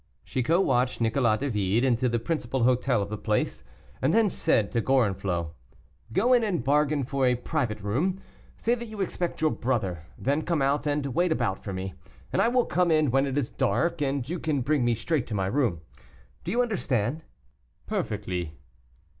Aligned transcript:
Chicot 0.25 0.63
watched 0.65 0.99
Nicolas 0.99 1.41
David 1.41 1.83
into 1.85 2.09
the 2.09 2.17
principal 2.17 2.63
hotel 2.63 3.03
of 3.03 3.09
the 3.11 3.19
place, 3.19 3.63
and 4.01 4.11
then 4.11 4.31
said 4.31 4.71
to 4.71 4.81
Gorenflot, 4.81 5.51
"Go 6.11 6.33
in 6.33 6.43
and 6.43 6.63
bargain 6.63 7.03
for 7.03 7.27
a 7.27 7.35
private 7.35 7.79
room, 7.81 8.19
say 8.57 8.73
that 8.73 8.87
you 8.87 8.99
expect 8.99 9.41
your 9.41 9.51
brother, 9.51 10.07
then 10.17 10.41
come 10.41 10.59
out 10.59 10.87
and 10.87 11.05
wait 11.13 11.31
about 11.31 11.63
for 11.63 11.71
me, 11.71 11.93
and 12.33 12.41
I 12.41 12.47
will 12.47 12.65
come 12.65 12.89
in 12.89 13.11
when 13.11 13.27
it 13.27 13.37
is 13.37 13.51
dark, 13.51 14.01
and 14.01 14.27
you 14.27 14.39
can 14.39 14.61
bring 14.61 14.83
me 14.83 14.95
straight 14.95 15.27
to 15.27 15.35
my 15.35 15.45
room. 15.45 15.81
Do 16.43 16.49
you 16.49 16.63
understand?" 16.63 17.21
"Perfectly." 17.85 18.57